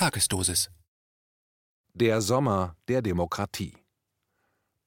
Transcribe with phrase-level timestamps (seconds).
[0.00, 0.70] Tagesdosis.
[1.92, 3.76] Der Sommer der Demokratie.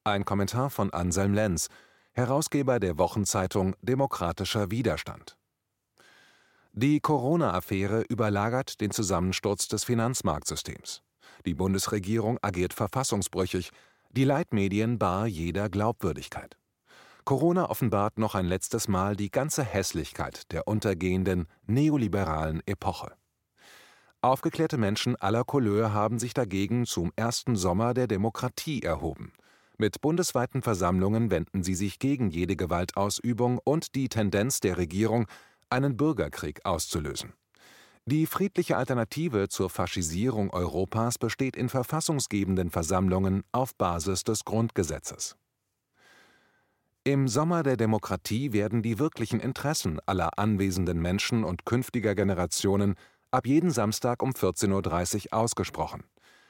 [0.04, 1.68] Ein Kommentar von Anselm Lenz,
[2.14, 5.38] Herausgeber der Wochenzeitung Demokratischer Widerstand.
[6.72, 11.04] Die Corona-Affäre überlagert den Zusammensturz des Finanzmarktsystems.
[11.46, 13.70] Die Bundesregierung agiert verfassungsbrüchig,
[14.10, 16.58] die Leitmedien bar jeder Glaubwürdigkeit.
[17.24, 23.16] Corona offenbart noch ein letztes Mal die ganze Hässlichkeit der untergehenden neoliberalen Epoche.
[24.24, 29.34] Aufgeklärte Menschen aller Couleur haben sich dagegen zum ersten Sommer der Demokratie erhoben.
[29.78, 35.28] Mit bundesweiten Versammlungen wenden sie sich gegen jede Gewaltausübung und die Tendenz der Regierung,
[35.70, 37.34] einen Bürgerkrieg auszulösen.
[38.06, 45.36] Die friedliche Alternative zur Faschisierung Europas besteht in verfassungsgebenden Versammlungen auf Basis des Grundgesetzes.
[47.04, 52.96] Im Sommer der Demokratie werden die wirklichen Interessen aller anwesenden Menschen und künftiger Generationen
[53.34, 56.04] ab jeden Samstag um 14.30 Uhr ausgesprochen.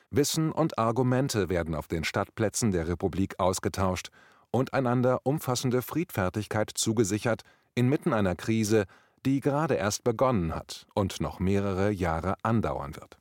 [0.09, 4.09] Wissen und Argumente werden auf den Stadtplätzen der Republik ausgetauscht
[4.52, 7.41] und einander umfassende Friedfertigkeit zugesichert
[7.73, 8.85] inmitten einer Krise,
[9.25, 13.17] die gerade erst begonnen hat und noch mehrere Jahre andauern wird.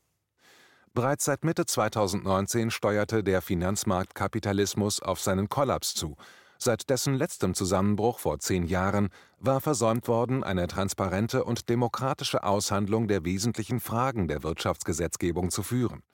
[0.92, 6.16] Bereits seit Mitte 2019 steuerte der Finanzmarktkapitalismus auf seinen Kollaps zu
[6.64, 9.08] Seit dessen letztem Zusammenbruch vor zehn Jahren
[9.40, 16.04] war versäumt worden, eine transparente und demokratische Aushandlung der wesentlichen Fragen der Wirtschaftsgesetzgebung zu führen.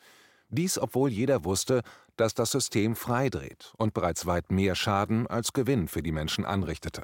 [0.49, 1.83] Dies, obwohl jeder wusste,
[2.17, 7.03] dass das System freidreht und bereits weit mehr Schaden als Gewinn für die Menschen anrichtete.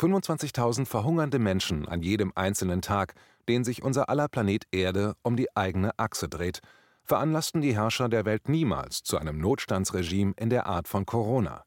[0.00, 3.12] 25.000 verhungernde Menschen an jedem einzelnen Tag,
[3.50, 6.60] den sich unser aller Planet Erde um die eigene Achse dreht,
[7.04, 11.64] veranlassten die Herrscher der Welt niemals zu einem Notstandsregime in der Art von Corona.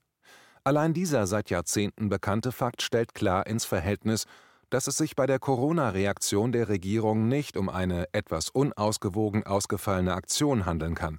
[0.65, 4.25] Allein dieser seit Jahrzehnten bekannte Fakt stellt klar ins Verhältnis,
[4.69, 10.65] dass es sich bei der Corona-Reaktion der Regierung nicht um eine etwas unausgewogen ausgefallene Aktion
[10.65, 11.17] handeln kann.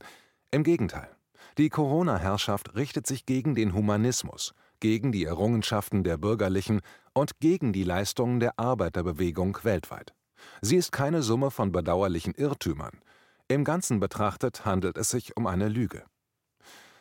[0.50, 1.08] Im Gegenteil.
[1.58, 6.80] Die Corona-Herrschaft richtet sich gegen den Humanismus, gegen die Errungenschaften der Bürgerlichen
[7.12, 10.14] und gegen die Leistungen der Arbeiterbewegung weltweit.
[10.62, 12.98] Sie ist keine Summe von bedauerlichen Irrtümern.
[13.46, 16.02] Im Ganzen betrachtet handelt es sich um eine Lüge.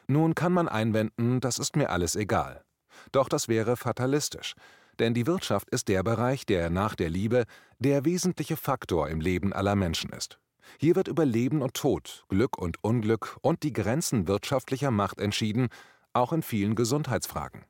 [0.07, 2.63] Nun kann man einwenden, das ist mir alles egal.
[3.11, 4.53] Doch das wäre fatalistisch,
[4.99, 7.45] denn die Wirtschaft ist der Bereich, der nach der Liebe
[7.79, 10.39] der wesentliche Faktor im Leben aller Menschen ist.
[10.79, 15.69] Hier wird über Leben und Tod, Glück und Unglück und die Grenzen wirtschaftlicher Macht entschieden,
[16.13, 17.65] auch in vielen Gesundheitsfragen.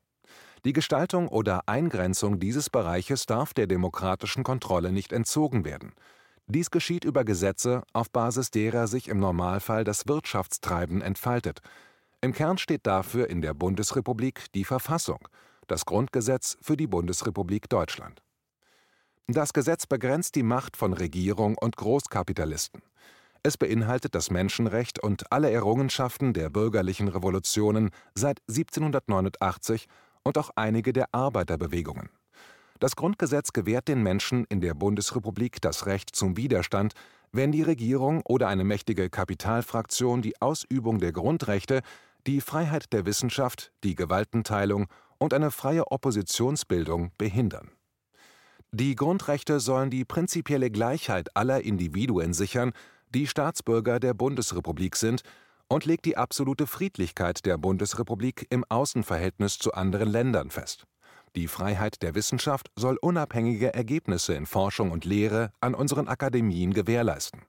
[0.64, 5.92] Die Gestaltung oder Eingrenzung dieses Bereiches darf der demokratischen Kontrolle nicht entzogen werden.
[6.46, 11.60] Dies geschieht über Gesetze, auf Basis derer sich im Normalfall das Wirtschaftstreiben entfaltet,
[12.24, 15.28] im Kern steht dafür in der Bundesrepublik die Verfassung,
[15.66, 18.22] das Grundgesetz für die Bundesrepublik Deutschland.
[19.28, 22.82] Das Gesetz begrenzt die Macht von Regierung und Großkapitalisten.
[23.42, 29.86] Es beinhaltet das Menschenrecht und alle Errungenschaften der bürgerlichen Revolutionen seit 1789
[30.22, 32.08] und auch einige der Arbeiterbewegungen.
[32.80, 36.94] Das Grundgesetz gewährt den Menschen in der Bundesrepublik das Recht zum Widerstand,
[37.32, 41.82] wenn die Regierung oder eine mächtige Kapitalfraktion die Ausübung der Grundrechte
[42.26, 44.86] die Freiheit der Wissenschaft, die Gewaltenteilung
[45.18, 47.70] und eine freie Oppositionsbildung behindern.
[48.72, 52.72] Die Grundrechte sollen die prinzipielle Gleichheit aller Individuen sichern,
[53.14, 55.22] die Staatsbürger der Bundesrepublik sind,
[55.68, 60.86] und legt die absolute Friedlichkeit der Bundesrepublik im Außenverhältnis zu anderen Ländern fest.
[61.36, 67.42] Die Freiheit der Wissenschaft soll unabhängige Ergebnisse in Forschung und Lehre an unseren Akademien gewährleisten.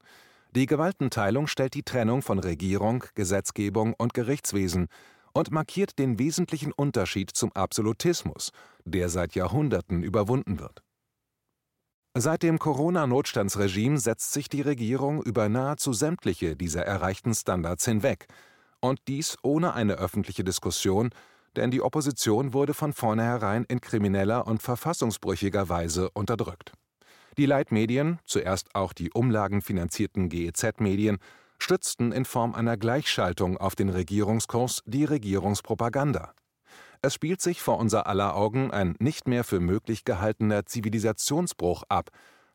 [0.55, 4.88] Die Gewaltenteilung stellt die Trennung von Regierung, Gesetzgebung und Gerichtswesen
[5.33, 8.51] und markiert den wesentlichen Unterschied zum Absolutismus,
[8.85, 10.81] der seit Jahrhunderten überwunden wird.
[12.17, 18.27] Seit dem Corona-Notstandsregime setzt sich die Regierung über nahezu sämtliche dieser erreichten Standards hinweg,
[18.79, 21.09] und dies ohne eine öffentliche Diskussion,
[21.57, 26.71] denn die Opposition wurde von vornherein in krimineller und verfassungsbrüchiger Weise unterdrückt.
[27.38, 31.18] Die Leitmedien, zuerst auch die umlagenfinanzierten GEZ-Medien,
[31.59, 36.33] stützten in Form einer Gleichschaltung auf den Regierungskurs die Regierungspropaganda.
[37.01, 42.09] Es spielt sich vor unser aller Augen ein nicht mehr für möglich gehaltener Zivilisationsbruch ab,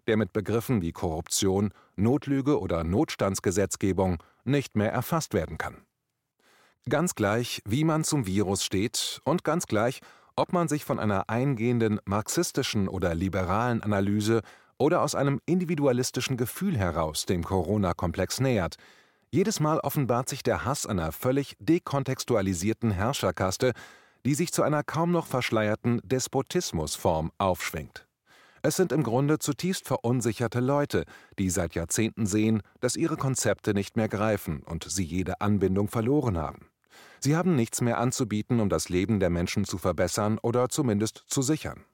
[0.07, 5.77] der mit Begriffen wie Korruption, Notlüge oder Notstandsgesetzgebung nicht mehr erfasst werden kann.
[6.89, 10.01] Ganz gleich, wie man zum Virus steht und ganz gleich,
[10.37, 14.41] ob man sich von einer eingehenden marxistischen oder liberalen Analyse
[14.81, 18.77] oder aus einem individualistischen Gefühl heraus dem Corona-Komplex nähert.
[19.31, 23.73] Jedes Mal offenbart sich der Hass einer völlig dekontextualisierten Herrscherkaste,
[24.25, 28.07] die sich zu einer kaum noch verschleierten Despotismusform aufschwingt.
[28.63, 31.05] Es sind im Grunde zutiefst verunsicherte Leute,
[31.39, 36.37] die seit Jahrzehnten sehen, dass ihre Konzepte nicht mehr greifen und sie jede Anbindung verloren
[36.37, 36.71] haben.
[37.21, 41.43] Sie haben nichts mehr anzubieten, um das Leben der Menschen zu verbessern oder zumindest zu
[41.43, 41.85] sichern.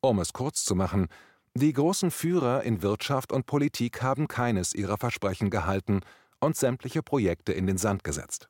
[0.00, 1.08] Um es kurz zu machen,
[1.54, 6.00] die großen Führer in Wirtschaft und Politik haben keines ihrer Versprechen gehalten
[6.40, 8.48] und sämtliche Projekte in den Sand gesetzt.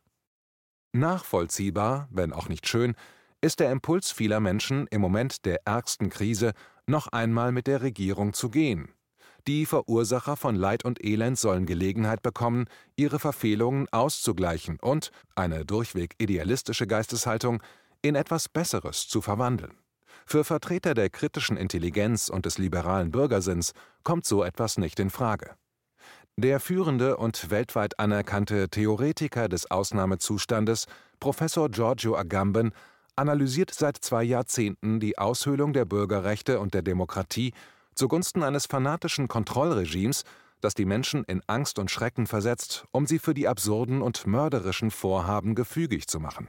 [0.93, 2.95] Nachvollziehbar, wenn auch nicht schön,
[3.41, 6.53] ist der Impuls vieler Menschen im Moment der ärgsten Krise
[6.87, 8.95] noch einmal mit der Regierung zu gehen.
[9.49, 16.15] Die Verursacher von Leid und Elend sollen Gelegenheit bekommen, ihre Verfehlungen auszugleichen und eine durchweg
[16.19, 17.61] idealistische Geisteshaltung
[18.03, 19.82] in etwas Besseres zu verwandeln.
[20.27, 23.73] Für Vertreter der kritischen Intelligenz und des liberalen Bürgersinns
[24.03, 25.57] kommt so etwas nicht in Frage.
[26.37, 30.87] Der führende und weltweit anerkannte Theoretiker des Ausnahmezustandes,
[31.21, 32.73] Professor Giorgio Agamben,
[33.17, 37.53] analysiert seit zwei Jahrzehnten die Aushöhlung der Bürgerrechte und der Demokratie
[37.95, 40.25] zugunsten eines fanatischen Kontrollregimes,
[40.63, 44.91] das die Menschen in Angst und Schrecken versetzt, um sie für die absurden und mörderischen
[44.91, 46.49] Vorhaben gefügig zu machen.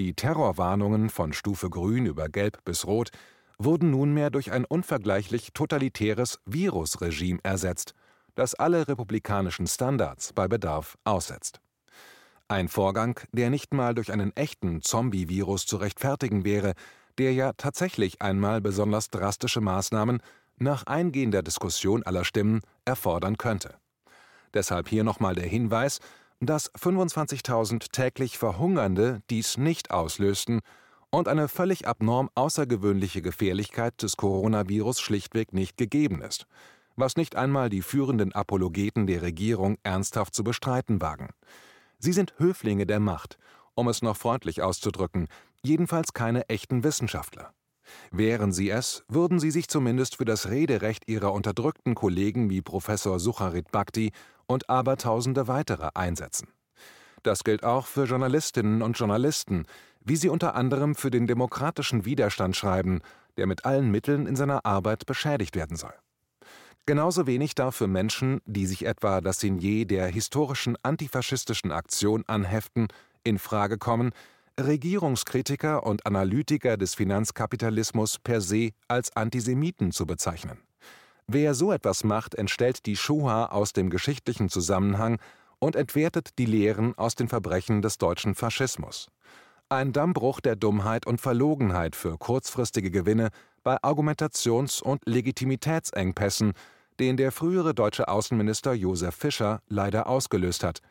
[0.00, 3.10] Die Terrorwarnungen von Stufe Grün über Gelb bis Rot
[3.58, 7.94] wurden nunmehr durch ein unvergleichlich totalitäres Virusregime ersetzt,
[8.34, 11.60] das alle republikanischen Standards bei Bedarf aussetzt.
[12.48, 16.74] Ein Vorgang, der nicht mal durch einen echten Zombie-Virus zu rechtfertigen wäre,
[17.18, 20.20] der ja tatsächlich einmal besonders drastische Maßnahmen
[20.56, 23.76] nach eingehender Diskussion aller Stimmen erfordern könnte.
[24.52, 26.00] Deshalb hier nochmal der Hinweis,
[26.40, 30.60] dass 25.000 täglich Verhungernde dies nicht auslösten
[31.10, 36.46] und eine völlig abnorm außergewöhnliche Gefährlichkeit des Coronavirus schlichtweg nicht gegeben ist,
[36.96, 41.28] was nicht einmal die führenden Apologeten der Regierung ernsthaft zu bestreiten wagen.
[41.98, 43.38] Sie sind Höflinge der Macht,
[43.74, 45.28] um es noch freundlich auszudrücken,
[45.62, 47.52] jedenfalls keine echten Wissenschaftler.
[48.10, 53.18] Wären sie es, würden sie sich zumindest für das Rederecht ihrer unterdrückten Kollegen wie Professor
[53.20, 54.12] Sucharit Bhakti
[54.46, 56.48] und abertausende weitere einsetzen.
[57.22, 59.66] Das gilt auch für Journalistinnen und Journalisten,
[60.00, 63.00] wie sie unter anderem für den demokratischen Widerstand schreiben,
[63.36, 65.94] der mit allen Mitteln in seiner Arbeit beschädigt werden soll.
[66.86, 72.88] Genauso wenig darf für Menschen, die sich etwa das Signet der historischen antifaschistischen Aktion anheften,
[73.22, 74.10] in Frage kommen,
[74.60, 80.58] Regierungskritiker und Analytiker des Finanzkapitalismus per se als Antisemiten zu bezeichnen.
[81.26, 85.18] Wer so etwas macht, entstellt die Shoah aus dem geschichtlichen Zusammenhang
[85.58, 89.08] und entwertet die Lehren aus den Verbrechen des deutschen Faschismus.
[89.68, 93.30] Ein Dammbruch der Dummheit und Verlogenheit für kurzfristige Gewinne
[93.62, 96.52] bei Argumentations- und Legitimitätsengpässen,
[97.00, 100.80] den der frühere deutsche Außenminister Josef Fischer leider ausgelöst hat–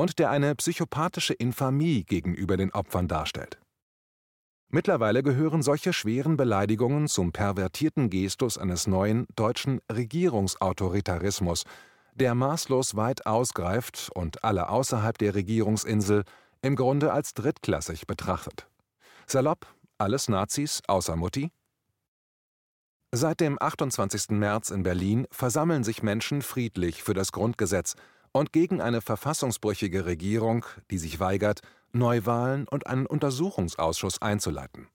[0.00, 3.58] und der eine psychopathische Infamie gegenüber den Opfern darstellt.
[4.72, 11.64] Mittlerweile gehören solche schweren Beleidigungen zum pervertierten Gestus eines neuen deutschen Regierungsautoritarismus,
[12.14, 16.22] der maßlos weit ausgreift und alle außerhalb der Regierungsinsel
[16.62, 18.68] im Grunde als drittklassig betrachtet.
[19.26, 19.66] Salopp,
[19.98, 21.50] alles Nazis außer Mutti?
[23.12, 24.30] Seit dem 28.
[24.30, 27.96] März in Berlin versammeln sich Menschen friedlich für das Grundgesetz
[28.30, 31.60] und gegen eine verfassungsbrüchige Regierung, die sich weigert,
[31.92, 34.88] Neuwahlen und einen Untersuchungsausschuss einzuleiten.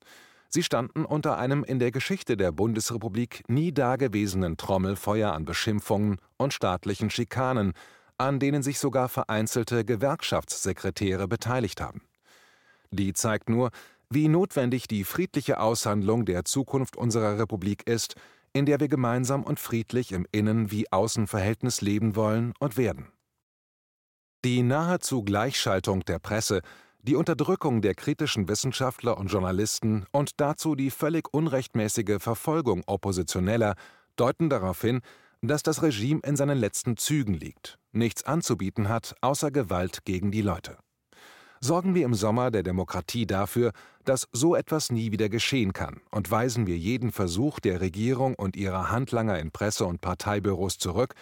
[0.49, 6.53] Sie standen unter einem in der Geschichte der Bundesrepublik nie dagewesenen Trommelfeuer an Beschimpfungen und
[6.53, 7.73] staatlichen Schikanen,
[8.17, 12.01] an denen sich sogar vereinzelte Gewerkschaftssekretäre beteiligt haben.
[12.91, 13.71] Die zeigt nur,
[14.09, 18.15] wie notwendig die friedliche Aushandlung der Zukunft unserer Republik ist,
[18.53, 23.11] in der wir gemeinsam und friedlich im Innen- wie Außenverhältnis leben wollen und werden.
[24.45, 26.61] Die nahezu Gleichschaltung der Presse,
[27.07, 33.75] die Unterdrückung der kritischen Wissenschaftler und Journalisten und dazu die völlig unrechtmäßige Verfolgung Oppositioneller
[34.15, 35.01] deuten darauf hin,
[35.41, 40.41] dass das Regime in seinen letzten Zügen liegt, nichts anzubieten hat außer Gewalt gegen die
[40.41, 40.77] Leute.
[41.61, 43.71] Sorgen wir im Sommer der Demokratie dafür,
[44.03, 48.55] dass so etwas nie wieder geschehen kann, und weisen wir jeden Versuch der Regierung und
[48.55, 51.13] ihrer Handlanger in Presse- und Parteibüros zurück,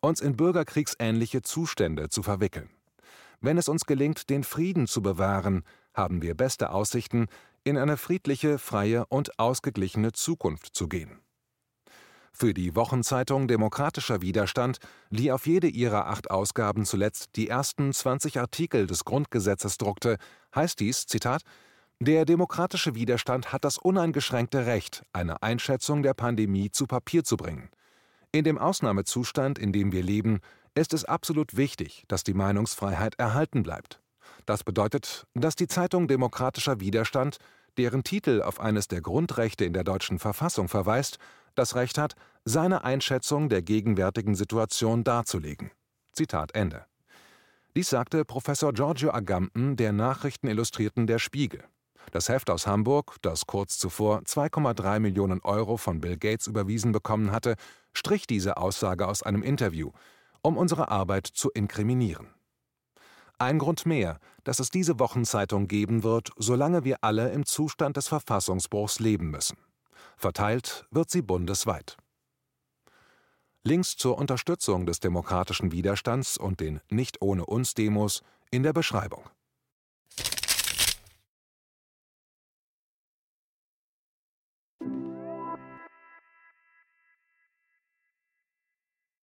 [0.00, 2.70] uns in bürgerkriegsähnliche Zustände zu verwickeln.
[3.40, 5.62] Wenn es uns gelingt, den Frieden zu bewahren,
[5.94, 7.26] haben wir beste Aussichten,
[7.64, 11.20] in eine friedliche, freie und ausgeglichene Zukunft zu gehen.
[12.32, 14.78] Für die Wochenzeitung Demokratischer Widerstand,
[15.10, 20.16] die auf jede ihrer acht Ausgaben zuletzt die ersten 20 Artikel des Grundgesetzes druckte,
[20.54, 21.42] heißt dies, Zitat,
[21.98, 27.68] der demokratische Widerstand hat das uneingeschränkte Recht, eine Einschätzung der Pandemie zu Papier zu bringen.
[28.32, 30.40] In dem Ausnahmezustand, in dem wir leben,
[30.80, 34.00] ist es absolut wichtig, dass die Meinungsfreiheit erhalten bleibt.
[34.46, 37.36] Das bedeutet, dass die Zeitung Demokratischer Widerstand,
[37.76, 41.18] deren Titel auf eines der Grundrechte in der deutschen Verfassung verweist,
[41.54, 42.14] das Recht hat,
[42.46, 45.70] seine Einschätzung der gegenwärtigen Situation darzulegen.
[46.12, 46.86] Zitat Ende.
[47.76, 51.62] Dies sagte Professor Giorgio Agamben der Nachrichtenillustrierten Der Spiegel.
[52.10, 57.32] Das Heft aus Hamburg, das kurz zuvor 2,3 Millionen Euro von Bill Gates überwiesen bekommen
[57.32, 57.56] hatte,
[57.92, 59.92] strich diese Aussage aus einem Interview,
[60.42, 62.28] um unsere Arbeit zu inkriminieren.
[63.38, 68.08] Ein Grund mehr, dass es diese Wochenzeitung geben wird, solange wir alle im Zustand des
[68.08, 69.56] Verfassungsbruchs leben müssen.
[70.16, 71.96] Verteilt wird sie bundesweit.
[73.62, 79.24] Links zur Unterstützung des demokratischen Widerstands und den Nicht ohne uns Demos in der Beschreibung.